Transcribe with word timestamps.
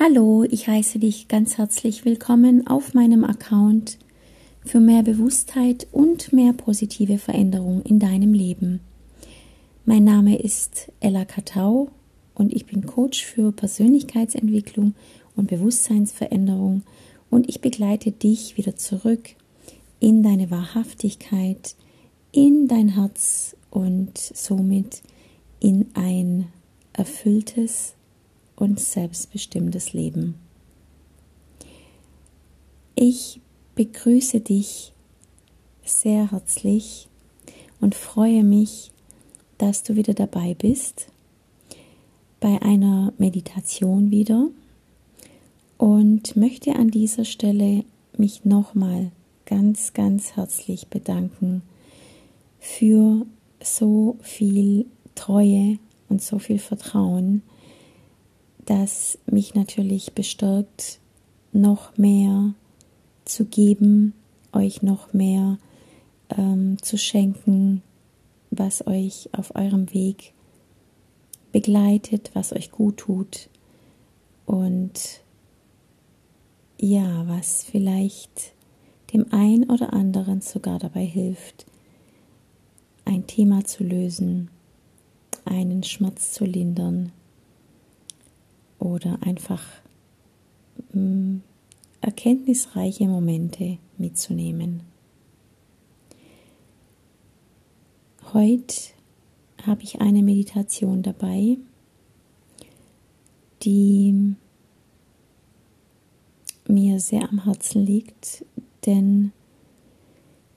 Hallo, 0.00 0.44
ich 0.48 0.68
heiße 0.68 1.00
dich 1.00 1.26
ganz 1.26 1.58
herzlich 1.58 2.04
willkommen 2.04 2.68
auf 2.68 2.94
meinem 2.94 3.24
Account 3.24 3.98
für 4.64 4.78
mehr 4.78 5.02
Bewusstheit 5.02 5.88
und 5.90 6.32
mehr 6.32 6.52
positive 6.52 7.18
Veränderung 7.18 7.82
in 7.82 7.98
deinem 7.98 8.32
Leben. 8.32 8.78
Mein 9.86 10.04
Name 10.04 10.38
ist 10.38 10.92
Ella 11.00 11.24
Katau 11.24 11.88
und 12.36 12.52
ich 12.52 12.66
bin 12.66 12.86
Coach 12.86 13.24
für 13.24 13.50
Persönlichkeitsentwicklung 13.50 14.94
und 15.34 15.48
Bewusstseinsveränderung 15.48 16.82
und 17.28 17.48
ich 17.48 17.60
begleite 17.60 18.12
dich 18.12 18.56
wieder 18.56 18.76
zurück 18.76 19.30
in 19.98 20.22
deine 20.22 20.48
Wahrhaftigkeit, 20.52 21.74
in 22.30 22.68
dein 22.68 22.90
Herz 22.90 23.56
und 23.68 24.16
somit 24.16 25.02
in 25.58 25.86
ein 25.94 26.46
erfülltes 26.92 27.94
und 28.58 28.80
selbstbestimmtes 28.80 29.92
Leben. 29.92 30.34
Ich 32.96 33.40
begrüße 33.76 34.40
dich 34.40 34.92
sehr 35.84 36.32
herzlich 36.32 37.08
und 37.80 37.94
freue 37.94 38.42
mich, 38.42 38.90
dass 39.56 39.84
du 39.84 39.94
wieder 39.94 40.14
dabei 40.14 40.54
bist 40.54 41.06
bei 42.40 42.60
einer 42.60 43.12
Meditation 43.18 44.10
wieder 44.10 44.48
und 45.76 46.36
möchte 46.36 46.74
an 46.74 46.90
dieser 46.90 47.24
Stelle 47.24 47.84
mich 48.16 48.44
nochmal 48.44 49.12
ganz, 49.46 49.92
ganz 49.92 50.32
herzlich 50.36 50.88
bedanken 50.88 51.62
für 52.58 53.24
so 53.62 54.16
viel 54.20 54.86
Treue 55.14 55.78
und 56.08 56.20
so 56.20 56.38
viel 56.38 56.58
Vertrauen, 56.58 57.42
das 58.68 59.18
mich 59.24 59.54
natürlich 59.54 60.12
bestärkt, 60.12 61.00
noch 61.52 61.96
mehr 61.96 62.52
zu 63.24 63.46
geben, 63.46 64.12
euch 64.52 64.82
noch 64.82 65.14
mehr 65.14 65.58
ähm, 66.36 66.76
zu 66.82 66.98
schenken, 66.98 67.82
was 68.50 68.86
euch 68.86 69.30
auf 69.32 69.54
eurem 69.56 69.92
Weg 69.94 70.34
begleitet, 71.50 72.30
was 72.34 72.52
euch 72.52 72.70
gut 72.70 72.98
tut. 72.98 73.48
Und 74.44 75.22
ja, 76.78 77.26
was 77.26 77.64
vielleicht 77.64 78.52
dem 79.14 79.32
einen 79.32 79.70
oder 79.70 79.94
anderen 79.94 80.42
sogar 80.42 80.78
dabei 80.78 81.04
hilft, 81.04 81.64
ein 83.06 83.26
Thema 83.26 83.64
zu 83.64 83.82
lösen, 83.82 84.50
einen 85.46 85.82
Schmerz 85.82 86.32
zu 86.32 86.44
lindern, 86.44 87.12
oder 88.78 89.18
einfach 89.22 89.62
mh, 90.92 91.00
mm, 91.00 91.42
erkenntnisreiche 92.00 93.06
Momente 93.06 93.78
mitzunehmen. 93.96 94.82
Heute 98.32 98.74
habe 99.66 99.82
ich 99.82 100.00
eine 100.00 100.22
Meditation 100.22 101.02
dabei, 101.02 101.56
die 103.62 104.36
mir 106.66 107.00
sehr 107.00 107.28
am 107.28 107.44
Herzen 107.44 107.84
liegt, 107.84 108.44
denn 108.86 109.32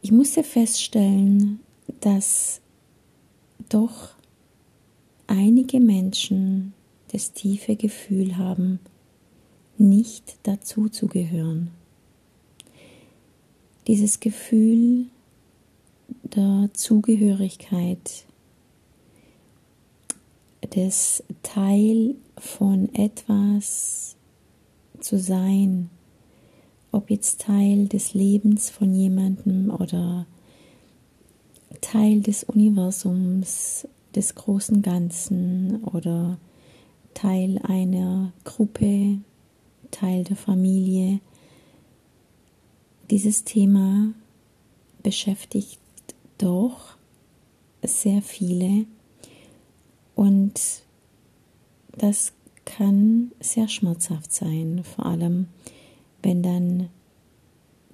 ich 0.02 0.11
musste 0.11 0.44
feststellen, 0.44 1.59
dass 2.02 2.61
doch 3.69 4.09
einige 5.28 5.80
Menschen 5.80 6.73
das 7.12 7.34
tiefe 7.34 7.76
Gefühl 7.76 8.38
haben, 8.38 8.80
nicht 9.78 10.38
dazu 10.44 10.90
zu 10.90 11.08
gehören. 11.08 11.72
Dieses 13.88 14.20
Gefühl 14.20 15.06
der 16.24 16.69
Zugehörigkeit, 16.74 18.25
des 20.75 21.24
Teil 21.44 22.16
von 22.38 22.94
etwas 22.94 24.16
zu 25.00 25.19
sein, 25.19 25.90
ob 26.91 27.09
jetzt 27.09 27.41
Teil 27.41 27.88
des 27.88 28.14
Lebens 28.14 28.69
von 28.69 28.94
jemandem 28.94 29.69
oder 29.69 30.25
Teil 31.81 32.22
des 32.22 32.44
Universums, 32.44 33.88
des 34.16 34.35
großen 34.35 34.81
Ganzen 34.81 35.84
oder 35.84 36.38
Teil 37.13 37.59
einer 37.63 38.33
Gruppe, 38.44 39.19
Teil 39.91 40.23
der 40.23 40.35
Familie. 40.35 41.19
Dieses 43.09 43.44
Thema 43.44 44.13
beschäftigt 45.03 45.79
doch 46.38 46.95
sehr 47.83 48.22
viele 48.22 48.85
und 50.16 50.83
das 51.97 52.33
kann 52.66 53.31
sehr 53.39 53.67
schmerzhaft 53.67 54.31
sein, 54.31 54.83
vor 54.83 55.05
allem 55.05 55.47
wenn 56.23 56.43
dann 56.43 56.89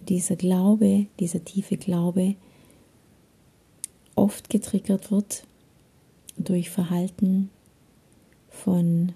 dieser 0.07 0.35
Glaube, 0.35 1.07
dieser 1.19 1.43
tiefe 1.43 1.77
Glaube 1.77 2.35
oft 4.15 4.49
getriggert 4.49 5.11
wird 5.11 5.43
durch 6.37 6.69
Verhalten, 6.69 7.49
von, 8.63 9.13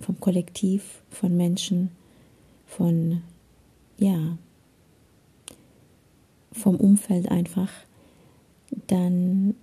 vom 0.00 0.20
Kollektiv, 0.20 1.02
von 1.10 1.36
Menschen, 1.36 1.90
von, 2.66 3.22
ja, 3.98 4.38
vom 6.52 6.76
Umfeld 6.76 7.30
einfach, 7.30 7.70
dann 8.86 9.54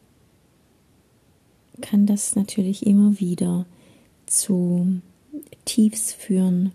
kann 1.80 2.06
das 2.06 2.36
natürlich 2.36 2.86
immer 2.86 3.20
wieder 3.20 3.66
zu 4.26 5.02
Tiefs 5.66 6.14
führen, 6.14 6.72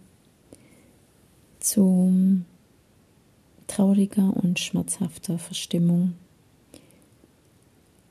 zu 1.61 2.43
trauriger 3.67 4.37
und 4.37 4.59
schmerzhafter 4.59 5.39
Verstimmung. 5.39 6.15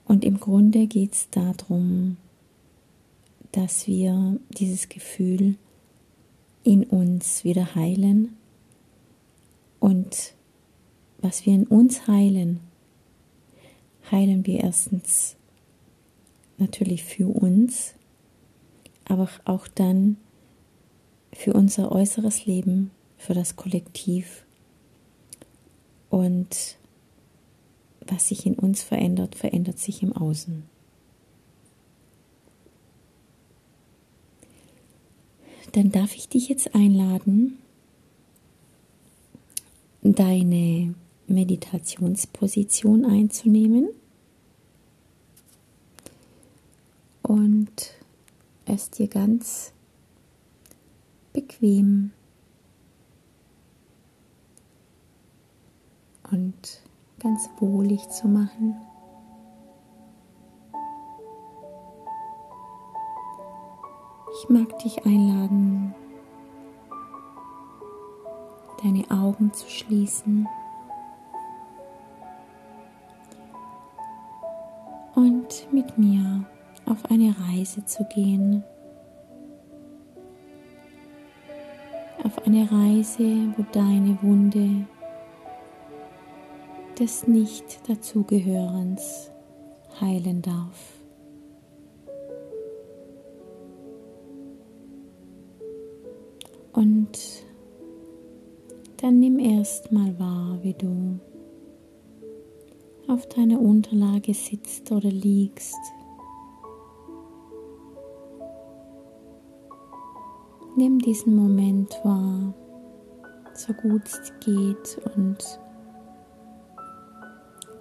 Und 0.06 0.24
im 0.24 0.40
Grunde 0.40 0.86
geht 0.88 1.14
es 1.14 1.30
darum, 1.32 2.18
dass 3.56 3.88
wir 3.88 4.38
dieses 4.50 4.90
Gefühl 4.90 5.56
in 6.64 6.84
uns 6.84 7.46
wieder 7.46 7.74
heilen 7.74 8.36
und 9.80 10.34
was 11.20 11.46
wir 11.46 11.54
in 11.54 11.66
uns 11.66 12.06
heilen, 12.06 12.60
heilen 14.12 14.46
wir 14.46 14.60
erstens 14.62 15.38
natürlich 16.58 17.06
für 17.06 17.30
uns, 17.30 17.94
aber 19.06 19.30
auch 19.46 19.70
dann 19.70 20.18
für 21.32 21.54
unser 21.54 21.94
äußeres 21.94 22.46
Leben, 22.46 22.92
für 23.18 23.34
das 23.34 23.56
Kollektiv 23.56 24.46
und 26.10 26.76
was 28.02 28.28
sich 28.28 28.46
in 28.46 28.56
uns 28.56 28.84
verändert, 28.84 29.36
verändert 29.36 29.80
sich 29.80 30.04
im 30.04 30.12
Außen. 30.12 30.75
Dann 35.76 35.92
darf 35.92 36.16
ich 36.16 36.30
dich 36.30 36.48
jetzt 36.48 36.74
einladen, 36.74 37.58
deine 40.02 40.96
Meditationsposition 41.28 43.04
einzunehmen 43.04 43.90
und 47.24 47.94
es 48.66 48.90
dir 48.90 49.10
ganz 49.10 49.74
bequem 51.34 52.12
und 56.32 56.82
ganz 57.20 57.50
wohlig 57.60 58.08
zu 58.08 58.30
machen. 58.30 58.76
Ich 64.38 64.50
mag 64.50 64.78
dich 64.80 65.06
einladen, 65.06 65.96
deine 68.84 69.10
Augen 69.10 69.54
zu 69.54 69.70
schließen 69.70 70.46
und 75.16 75.72
mit 75.72 75.98
mir 75.98 76.44
auf 76.86 77.06
eine 77.10 77.34
Reise 77.48 77.86
zu 77.86 78.04
gehen. 78.14 78.62
Auf 82.26 82.46
eine 82.46 82.70
Reise, 82.70 83.54
wo 83.56 83.64
deine 83.72 84.22
Wunde 84.22 84.86
des 87.00 87.26
Nicht-Dazugehörens 87.26 89.32
heilen 90.02 90.42
darf. 90.42 90.95
Und 96.76 97.46
dann 98.98 99.20
nimm 99.20 99.40
erstmal 99.40 100.20
wahr, 100.20 100.60
wie 100.62 100.74
du 100.74 101.20
auf 103.08 103.28
deiner 103.30 103.62
Unterlage 103.62 104.34
sitzt 104.34 104.92
oder 104.92 105.10
liegst. 105.10 105.78
Nimm 110.76 111.00
diesen 111.00 111.34
Moment 111.38 111.98
wahr, 112.04 112.54
so 113.54 113.72
gut 113.72 114.02
es 114.06 114.34
geht 114.42 115.00
und 115.16 115.38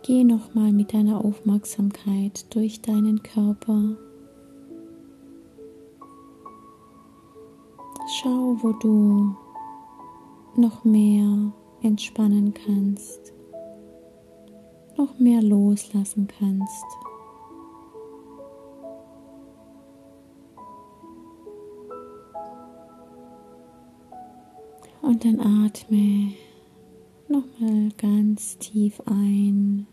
geh 0.02 0.22
nochmal 0.22 0.70
mit 0.70 0.94
deiner 0.94 1.24
Aufmerksamkeit 1.24 2.54
durch 2.54 2.80
deinen 2.80 3.24
Körper. 3.24 3.96
Schau, 8.24 8.56
wo 8.62 8.72
du 8.72 9.36
noch 10.56 10.82
mehr 10.82 11.52
entspannen 11.82 12.54
kannst, 12.54 13.34
noch 14.96 15.18
mehr 15.18 15.42
loslassen 15.42 16.26
kannst. 16.26 16.86
Und 25.02 25.22
dann 25.26 25.40
atme 25.40 26.32
nochmal 27.28 27.90
ganz 27.98 28.56
tief 28.56 29.02
ein 29.04 29.86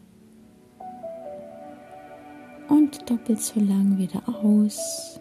und 2.70 3.10
doppelt 3.10 3.42
so 3.42 3.60
lang 3.60 3.98
wieder 3.98 4.24
aus. 4.42 5.21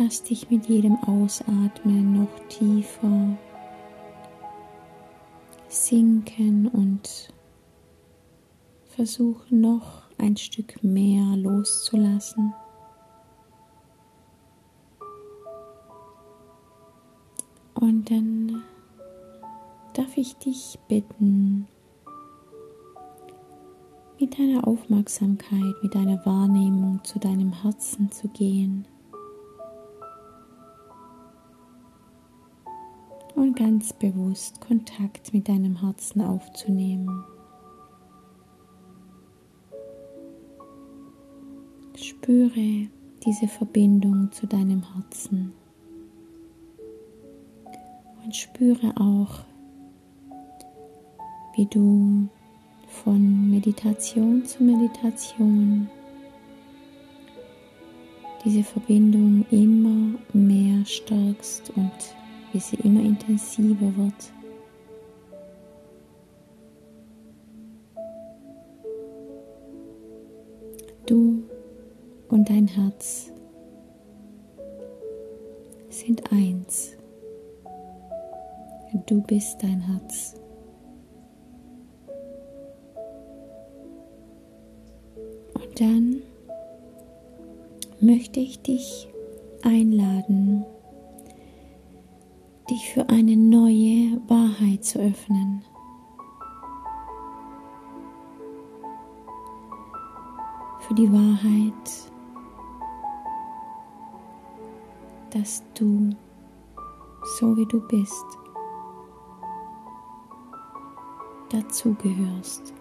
Lass 0.00 0.22
dich 0.22 0.48
mit 0.48 0.66
jedem 0.66 0.96
Ausatmen 1.02 2.20
noch 2.20 2.48
tiefer 2.48 3.36
sinken 5.66 6.68
und 6.68 7.32
versuche 8.84 9.52
noch 9.54 10.02
ein 10.16 10.36
Stück 10.36 10.84
mehr 10.84 11.36
loszulassen. 11.36 12.54
Und 17.74 18.08
dann 18.08 18.62
darf 19.94 20.16
ich 20.16 20.36
dich 20.36 20.78
bitten, 20.86 21.66
mit 24.20 24.38
deiner 24.38 24.66
Aufmerksamkeit, 24.66 25.74
mit 25.82 25.94
deiner 25.94 26.24
Wahrnehmung 26.24 27.00
zu 27.02 27.18
deinem 27.18 27.52
Herzen 27.52 28.12
zu 28.12 28.28
gehen. 28.28 28.86
Und 33.38 33.56
ganz 33.56 33.92
bewusst 33.92 34.60
Kontakt 34.60 35.32
mit 35.32 35.48
deinem 35.48 35.80
Herzen 35.80 36.22
aufzunehmen. 36.22 37.24
Spüre 41.96 42.88
diese 43.24 43.46
Verbindung 43.48 44.30
zu 44.32 44.46
deinem 44.46 44.82
Herzen 44.92 45.52
und 48.24 48.34
spüre 48.34 48.92
auch, 48.96 49.40
wie 51.56 51.66
du 51.66 52.28
von 52.88 53.50
Meditation 53.50 54.44
zu 54.44 54.64
Meditation 54.64 55.88
diese 58.44 58.64
Verbindung 58.64 59.44
immer 59.50 60.18
mehr 60.32 60.84
stärkst 60.84 61.70
und 61.76 62.17
wie 62.52 62.60
sie 62.60 62.76
immer 62.76 63.00
intensiver 63.00 63.92
wird. 63.96 64.32
Du 71.06 71.42
und 72.28 72.48
dein 72.48 72.66
Herz 72.66 73.32
sind 75.88 76.22
eins. 76.30 76.96
Du 79.06 79.22
bist 79.22 79.62
dein 79.62 79.80
Herz. 79.80 80.34
Und 85.54 85.80
dann 85.80 86.22
möchte 88.00 88.40
ich 88.40 88.60
dich 88.60 89.08
einladen, 89.62 90.64
dich 92.68 92.92
für 92.92 93.08
eine 93.08 93.36
neue 93.36 94.20
Wahrheit 94.28 94.84
zu 94.84 94.98
öffnen. 94.98 95.64
Für 100.80 100.94
die 100.94 101.10
Wahrheit, 101.10 102.12
dass 105.30 105.62
du, 105.74 106.10
so 107.38 107.56
wie 107.56 107.66
du 107.66 107.80
bist, 107.88 108.26
dazugehörst. 111.50 112.74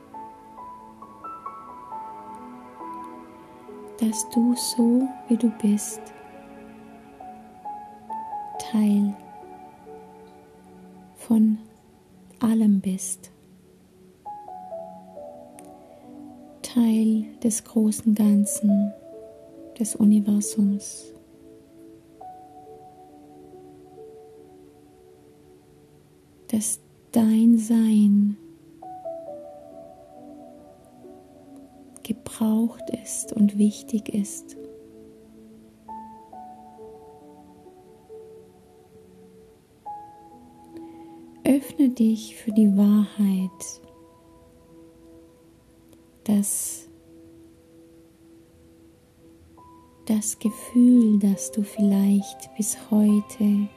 Dass 4.00 4.30
du, 4.30 4.54
so 4.56 5.08
wie 5.28 5.38
du 5.38 5.50
bist, 5.62 6.02
Teil 8.60 9.16
von 11.28 11.58
allem 12.40 12.80
bist. 12.80 13.32
Teil 16.62 17.26
des 17.44 17.66
großen 17.66 18.16
Ganzen, 18.16 18.94
des 19.78 19.96
Universums. 19.98 21.14
Dass 26.48 26.80
dein 27.12 27.58
Sein 27.58 28.38
gebraucht 32.04 32.90
ist 33.04 33.34
und 33.34 33.58
wichtig 33.58 34.08
ist. 34.14 34.56
Öffne 41.58 41.90
dich 41.90 42.36
für 42.36 42.52
die 42.52 42.78
Wahrheit, 42.78 43.82
dass 46.24 46.88
das 50.06 50.38
Gefühl, 50.38 51.20
das 51.20 51.52
du 51.52 51.64
vielleicht 51.64 52.56
bis 52.56 52.78
heute 52.92 53.68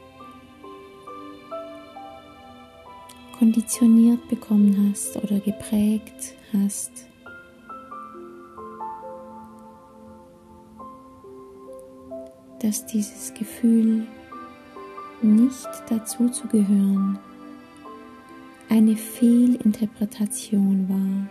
konditioniert 3.39 4.29
bekommen 4.29 4.91
hast 4.91 5.17
oder 5.17 5.41
geprägt 5.41 6.35
hast, 6.53 7.07
dass 12.61 12.85
dieses 12.87 13.33
Gefühl 13.33 14.07
nicht 15.23 15.69
dazu 15.89 16.29
zu 16.29 16.47
gehören 16.47 17.19
eine 18.71 18.97
Fehlinterpretation 18.97 20.89
war. 20.89 21.29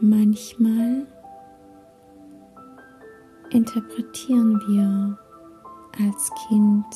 Manchmal 0.00 1.06
interpretieren 3.50 4.60
wir 4.68 5.18
als 5.98 6.30
Kind 6.48 6.86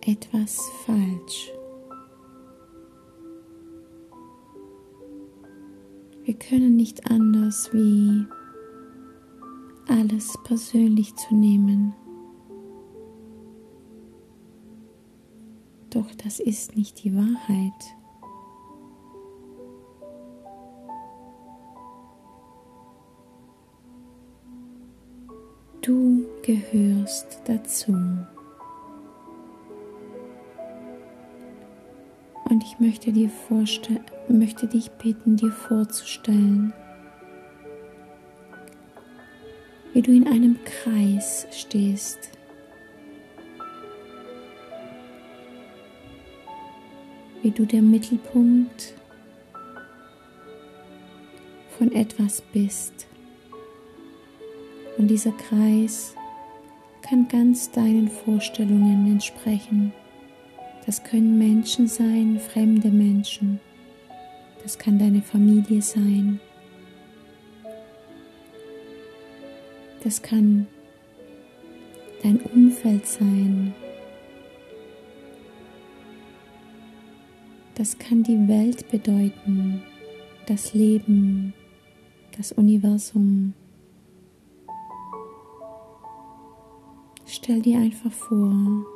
etwas 0.00 0.60
falsch. 0.84 1.52
Wir 6.24 6.34
können 6.34 6.74
nicht 6.74 7.08
anders 7.10 7.72
wie 7.72 8.26
alles 9.88 10.36
persönlich 10.44 11.14
zu 11.16 11.34
nehmen. 11.34 11.94
Doch 15.90 16.14
das 16.22 16.40
ist 16.40 16.76
nicht 16.76 17.04
die 17.04 17.14
Wahrheit. 17.14 17.96
Du 25.80 26.24
gehörst 26.42 27.40
dazu. 27.46 27.92
Und 32.48 32.62
ich 32.62 32.78
möchte, 32.80 33.12
dir 33.12 33.30
möchte 34.28 34.66
dich 34.66 34.90
bitten, 34.92 35.36
dir 35.36 35.52
vorzustellen, 35.52 36.72
wie 39.96 40.02
du 40.02 40.12
in 40.12 40.28
einem 40.28 40.58
Kreis 40.62 41.46
stehst. 41.50 42.18
Wie 47.40 47.50
du 47.50 47.64
der 47.64 47.80
Mittelpunkt 47.80 48.92
von 51.78 51.92
etwas 51.92 52.42
bist. 52.52 53.06
Und 54.98 55.08
dieser 55.08 55.32
Kreis 55.32 56.14
kann 57.00 57.26
ganz 57.28 57.70
deinen 57.70 58.08
Vorstellungen 58.08 59.10
entsprechen. 59.10 59.94
Das 60.84 61.04
können 61.04 61.38
Menschen 61.38 61.88
sein, 61.88 62.38
fremde 62.38 62.90
Menschen. 62.90 63.60
Das 64.62 64.78
kann 64.78 64.98
deine 64.98 65.22
Familie 65.22 65.80
sein. 65.80 66.38
Das 70.06 70.22
kann 70.22 70.68
dein 72.22 72.40
Umfeld 72.54 73.04
sein. 73.08 73.74
Das 77.74 77.98
kann 77.98 78.22
die 78.22 78.46
Welt 78.46 78.88
bedeuten, 78.88 79.82
das 80.46 80.74
Leben, 80.74 81.54
das 82.36 82.52
Universum. 82.52 83.54
Stell 87.24 87.60
dir 87.62 87.78
einfach 87.80 88.12
vor, 88.12 88.86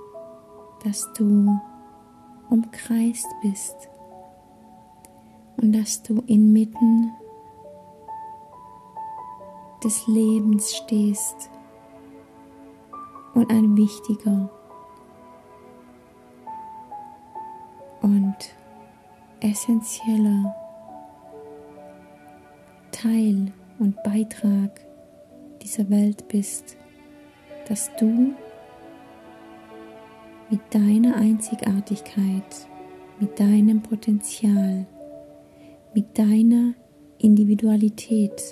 dass 0.85 1.13
du 1.15 1.59
umkreist 2.51 3.27
bist 3.43 3.75
und 5.57 5.73
dass 5.73 6.05
du 6.05 6.23
inmitten 6.29 7.11
des 9.83 10.07
Lebens 10.07 10.75
stehst 10.75 11.51
und 13.35 13.51
ein 13.51 13.77
wichtiger. 13.77 14.51
Und 18.03 18.37
essentieller 19.41 20.55
Teil 22.91 23.53
und 23.79 24.03
Beitrag 24.03 24.81
dieser 25.63 25.89
Welt 25.91 26.29
bist, 26.29 26.77
dass 27.69 27.91
du 27.97 28.35
mit 30.51 30.61
deiner 30.71 31.17
Einzigartigkeit, 31.17 32.69
mit 33.21 33.39
deinem 33.39 33.83
Potenzial, 33.83 34.87
mit 35.95 36.19
deiner 36.19 36.75
Individualität 37.19 38.43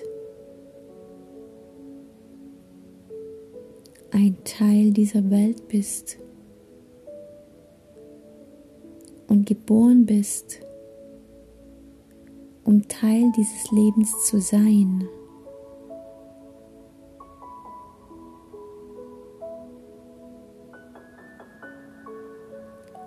ein 4.10 4.36
Teil 4.44 4.92
dieser 4.92 5.30
Welt 5.30 5.68
bist 5.68 6.18
und 9.26 9.46
geboren 9.46 10.06
bist, 10.06 10.60
um 12.64 12.88
Teil 12.88 13.30
dieses 13.36 13.70
Lebens 13.70 14.26
zu 14.26 14.40
sein. 14.40 15.08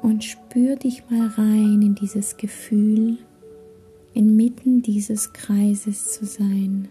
und 0.01 0.23
spür 0.23 0.75
dich 0.75 1.09
mal 1.09 1.27
rein 1.27 1.81
in 1.81 1.95
dieses 1.95 2.37
Gefühl, 2.37 3.17
inmitten 4.13 4.81
dieses 4.81 5.31
Kreises 5.33 6.11
zu 6.11 6.25
sein. 6.25 6.89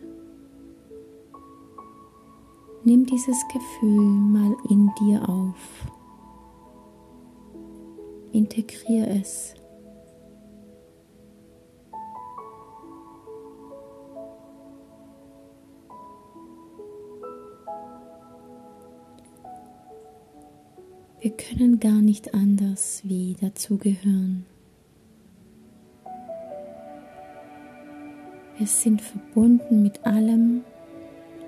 Nimm 2.83 3.05
dieses 3.05 3.47
Gefühl 3.49 4.01
mal 4.01 4.57
in 4.71 4.91
dir 4.99 5.29
auf. 5.29 5.87
Integrier 8.33 9.07
es. 9.09 9.55
Wir 21.21 21.33
können 21.33 21.81
gar 21.81 22.01
nicht 22.01 22.33
anders 22.33 23.03
wie 23.05 23.37
dazugehören. 23.39 24.47
Wir 28.57 28.67
sind 28.67 29.03
verbunden 29.03 29.83
mit 29.83 30.07
allem, 30.07 30.63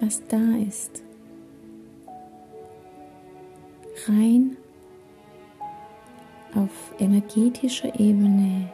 was 0.00 0.22
da 0.28 0.56
ist. 0.68 1.02
Rein 4.08 4.56
auf 6.54 6.94
energetischer 6.98 8.00
Ebene 8.00 8.72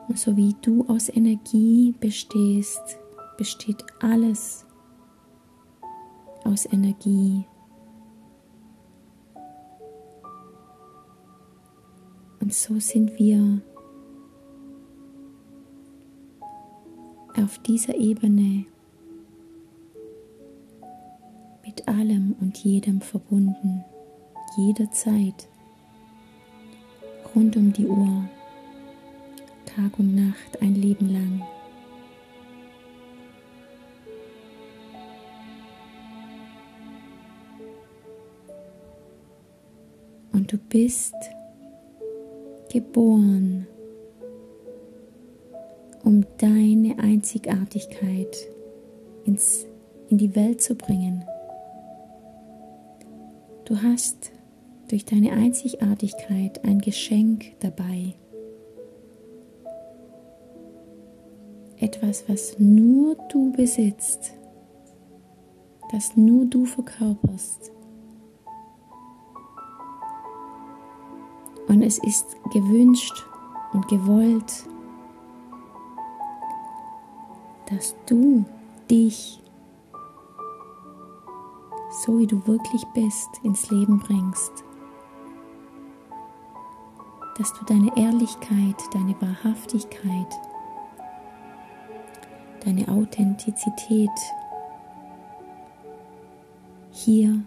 Und 0.09 0.19
so 0.19 0.37
wie 0.37 0.57
du 0.63 0.87
aus 0.89 1.11
Energie 1.11 1.95
bestehst, 2.01 2.99
besteht 3.37 3.85
alles 4.01 4.65
aus 6.45 6.67
Energie. 6.73 7.45
Und 12.41 12.55
so 12.55 12.81
sind 12.81 13.19
wir 13.19 13.61
auf 17.37 17.59
dieser 17.59 17.95
Ebene 17.95 18.65
mit 21.65 21.87
allem 21.87 22.35
und 22.41 22.57
jedem 22.57 23.03
verbunden, 23.03 23.85
jederzeit, 24.57 25.49
rund 27.35 27.57
um 27.59 27.73
die 27.75 27.87
Uhr, 27.87 28.25
Tag 29.69 29.99
und 29.99 30.15
Nacht, 30.15 30.63
ein 30.63 30.75
Leben 30.75 31.13
lang. 31.13 31.43
Und 40.33 40.51
du 40.53 40.57
bist 40.57 41.15
geboren, 42.73 43.67
um 46.03 46.25
deine 46.39 46.99
Einzigartigkeit 46.99 48.37
ins, 49.25 49.67
in 50.09 50.17
die 50.17 50.35
Welt 50.35 50.63
zu 50.63 50.75
bringen. 50.77 51.25
Du 53.67 53.83
hast 53.83 54.33
durch 54.89 55.05
deine 55.05 55.33
Einzigartigkeit 55.33 56.65
ein 56.65 56.81
Geschenk 56.81 57.53
dabei. 57.61 58.15
Etwas, 61.89 62.29
was 62.29 62.59
nur 62.59 63.17
du 63.31 63.51
besitzt, 63.51 64.35
das 65.91 66.19
nur 66.19 66.45
du 66.45 66.67
verkörperst. 66.67 67.73
Und 71.67 71.81
es 71.81 71.97
ist 71.97 72.37
gewünscht 72.53 73.25
und 73.73 73.89
gewollt, 73.89 74.67
dass 77.71 77.97
du 78.05 78.45
dich 78.91 79.43
so 82.05 82.19
wie 82.19 82.27
du 82.27 82.47
wirklich 82.47 82.85
bist, 82.89 83.31
ins 83.45 83.71
Leben 83.71 83.99
bringst. 83.99 84.53
Dass 87.39 87.55
du 87.55 87.65
deine 87.65 87.97
Ehrlichkeit, 87.97 88.77
deine 88.93 89.15
Wahrhaftigkeit, 89.23 90.39
deine 92.65 92.89
Authentizität 92.89 94.11
hier 96.91 97.43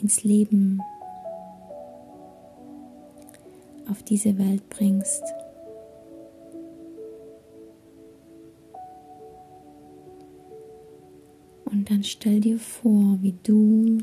ins 0.00 0.24
Leben 0.24 0.80
auf 3.90 4.02
diese 4.02 4.36
Welt 4.38 4.68
bringst. 4.70 5.22
Und 11.64 11.90
dann 11.90 12.02
stell 12.02 12.40
dir 12.40 12.58
vor, 12.58 13.18
wie 13.20 13.34
du, 13.42 13.98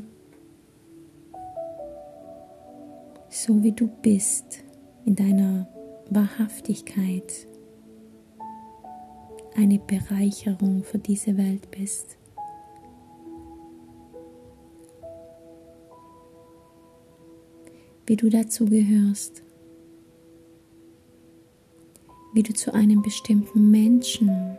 so 3.28 3.62
wie 3.62 3.72
du 3.72 3.88
bist, 4.02 4.62
in 5.04 5.16
deiner 5.16 5.66
Wahrhaftigkeit, 6.10 7.46
eine 9.56 9.78
Bereicherung 9.78 10.84
für 10.84 10.98
diese 10.98 11.36
Welt 11.36 11.70
bist. 11.70 12.16
Wie 18.06 18.16
du 18.16 18.28
dazu 18.28 18.64
gehörst, 18.66 19.42
wie 22.32 22.42
du 22.42 22.52
zu 22.52 22.72
einem 22.74 23.02
bestimmten 23.02 23.70
Menschen 23.70 24.58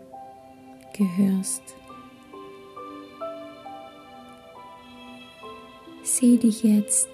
gehörst. 0.96 1.62
Seh 6.04 6.38
dich 6.38 6.64
jetzt 6.64 7.10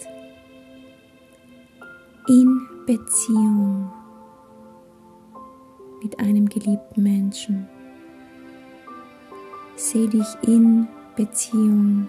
in 2.28 2.68
Beziehung 2.86 3.92
mit 6.02 6.20
einem 6.20 6.48
geliebten 6.48 7.04
Menschen. 7.04 7.68
Seh 9.76 10.08
dich 10.08 10.28
in 10.44 10.88
Beziehung 11.16 12.08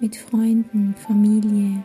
mit 0.00 0.16
Freunden, 0.16 0.94
Familie. 0.94 1.82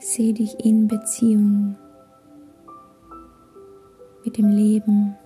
Seh 0.00 0.32
dich 0.32 0.64
in 0.64 0.88
Beziehung 0.88 1.76
mit 4.24 4.38
dem 4.38 4.48
Leben. 4.48 5.16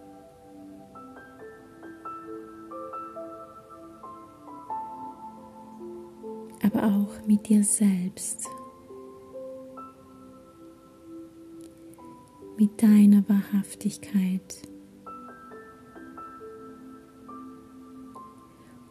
aber 6.67 6.85
auch 6.85 7.27
mit 7.27 7.49
dir 7.49 7.63
selbst. 7.63 8.49
Mit 12.59 12.83
deiner 12.83 13.23
Wahrhaftigkeit. 13.29 14.63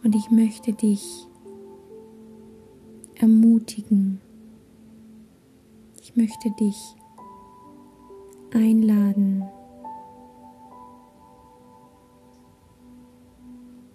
Und 0.03 0.15
ich 0.15 0.29
möchte 0.29 0.71
dich 0.73 1.27
ermutigen. 3.15 4.21
Ich 6.01 6.15
möchte 6.15 6.51
dich 6.59 6.77
einladen. 8.53 9.43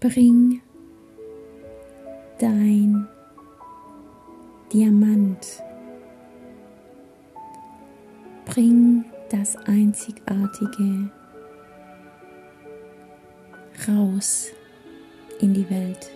Bring 0.00 0.60
dein 2.40 3.06
Diamant. 4.72 5.62
Bring 8.46 9.04
das 9.30 9.56
Einzigartige 9.56 11.08
raus 13.88 14.48
in 15.40 15.54
die 15.54 15.68
Welt. 15.70 16.10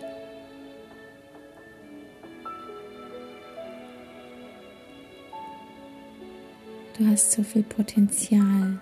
Du 6.97 7.07
hast 7.07 7.31
so 7.31 7.43
viel 7.43 7.63
Potenzial. 7.63 8.79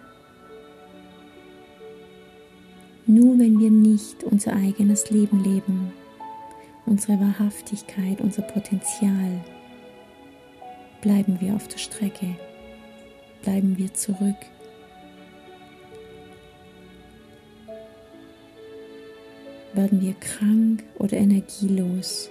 Nur 3.05 3.37
wenn 3.37 3.59
wir 3.59 3.69
nicht 3.69 4.23
unser 4.23 4.53
eigenes 4.53 5.09
Leben 5.11 5.43
leben, 5.43 5.91
unsere 6.85 7.19
Wahrhaftigkeit, 7.19 8.19
unser 8.21 8.41
Potenzial, 8.43 9.43
bleiben 11.01 11.39
wir 11.39 11.53
auf 11.55 11.67
der 11.67 11.77
Strecke 11.77 12.35
bleiben 13.43 13.77
wir 13.77 13.93
zurück. 13.93 14.35
Werden 19.73 20.01
wir 20.01 20.13
krank 20.15 20.83
oder 20.97 21.17
energielos? 21.17 22.29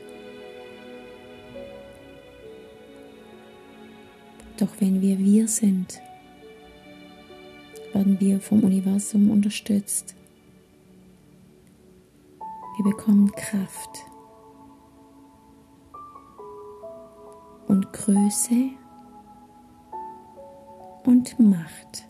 Doch 4.58 4.68
wenn 4.80 5.00
wir 5.00 5.18
wir 5.18 5.48
sind, 5.48 6.00
werden 7.92 8.18
wir 8.20 8.40
vom 8.40 8.62
Universum 8.62 9.30
unterstützt. 9.30 10.14
Wir 12.76 12.90
bekommen 12.90 13.30
Kraft 13.32 14.04
und 17.66 17.92
Größe 17.92 18.81
und 21.04 21.38
Macht 21.38 22.06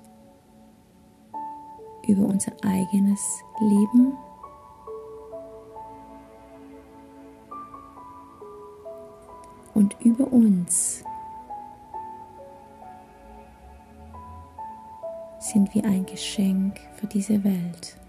über 2.07 2.26
unser 2.26 2.52
eigenes 2.62 3.20
Leben. 3.61 4.12
Und 9.74 9.96
über 10.00 10.31
uns 10.33 11.05
sind 15.38 15.74
wir 15.74 15.85
ein 15.85 16.05
Geschenk 16.07 16.78
für 16.96 17.07
diese 17.07 17.42
Welt. 17.44 18.02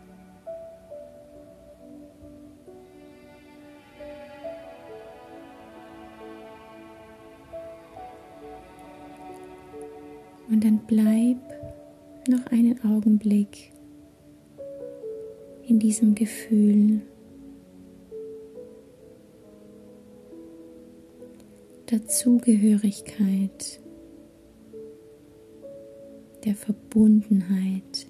Augenblick 13.04 13.74
in 15.68 15.78
diesem 15.78 16.16
Gefühl. 16.16 17.02
Dazugehörigkeit, 21.88 23.82
der 26.46 26.56
Verbundenheit, 26.56 28.08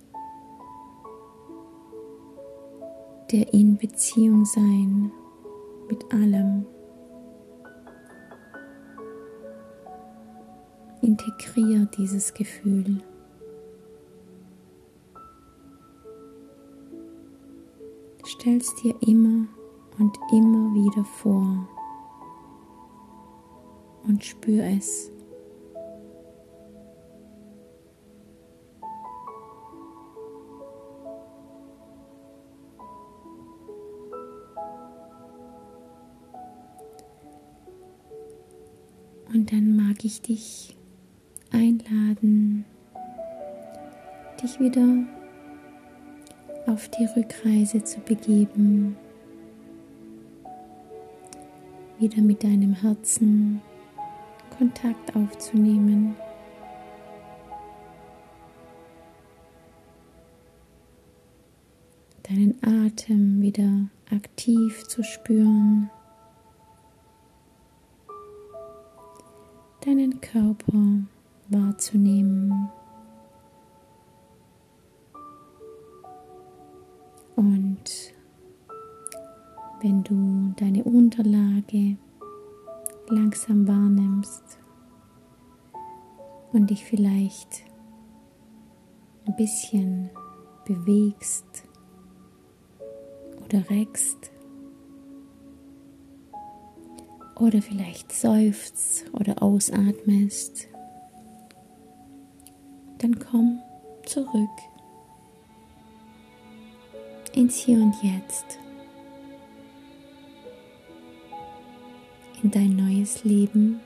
der 3.31 3.51
in 3.51 3.77
Beziehung 3.77 4.45
sein 4.45 5.11
mit 5.89 6.13
allem. 6.13 6.67
Integriere 11.01 11.89
dieses 11.97 12.31
Gefühl. 12.35 13.01
Stell 18.43 18.57
es 18.57 18.75
dir 18.75 18.93
immer 18.99 19.47
und 19.97 20.19
immer 20.33 20.73
wieder 20.73 21.05
vor 21.05 21.65
und 24.05 24.21
spür 24.21 24.65
es. 24.65 25.09
Und 39.33 39.53
dann 39.53 39.77
mag 39.77 40.03
ich 40.03 40.21
dich 40.21 40.75
einladen, 41.49 42.65
dich 44.41 44.59
wieder 44.59 45.22
auf 46.65 46.89
die 46.89 47.05
Rückreise 47.05 47.83
zu 47.83 47.99
begeben, 47.99 48.97
wieder 51.99 52.21
mit 52.21 52.43
deinem 52.43 52.73
Herzen 52.73 53.61
Kontakt 54.57 55.15
aufzunehmen. 55.15 56.15
Deinen 62.23 62.57
Atem 62.63 63.41
wieder 63.41 63.89
aktiv 64.09 64.87
zu 64.87 65.03
spüren. 65.03 65.89
Deinen 69.85 70.21
Körper 70.21 71.03
wahrzunehmen. 71.49 72.69
Und 77.35 78.13
wenn 79.81 80.03
du 80.03 80.53
deine 80.57 80.83
Unterlage 80.83 81.97
langsam 83.07 83.67
wahrnimmst 83.67 84.59
und 86.51 86.69
dich 86.69 86.85
vielleicht 86.85 87.63
ein 89.25 89.35
bisschen 89.35 90.09
bewegst, 90.65 91.65
oder 93.53 93.69
reckst 93.69 94.31
oder 97.39 97.61
vielleicht 97.61 98.11
seufzt 98.11 99.05
oder 99.13 99.41
ausatmest, 99.41 100.67
dann 102.99 103.19
komm 103.19 103.59
zurück 104.05 104.49
ins 107.33 107.57
Hier 107.57 107.77
und 107.77 107.95
Jetzt, 108.03 108.59
in 112.43 112.51
dein 112.51 112.75
neues 112.75 113.23
Leben. 113.23 113.79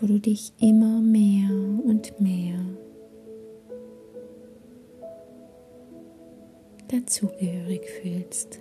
wo 0.00 0.06
du 0.06 0.18
dich 0.18 0.54
immer 0.58 1.02
mehr 1.02 1.50
und 1.84 2.18
mehr 2.22 2.58
dazugehörig 6.88 7.82
fühlst. 8.00 8.60